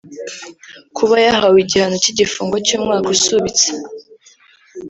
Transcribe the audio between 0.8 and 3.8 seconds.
Kuba yahawe igihano cy’igifungo cy’umwaka usubitse